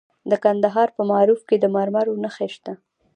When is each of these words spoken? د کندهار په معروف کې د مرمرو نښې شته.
د 0.29 0.31
کندهار 0.43 0.89
په 0.97 1.01
معروف 1.11 1.41
کې 1.49 1.55
د 1.59 1.65
مرمرو 1.75 2.21
نښې 2.23 2.47
شته. 2.55 2.73